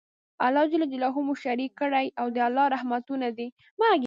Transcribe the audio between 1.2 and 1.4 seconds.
مو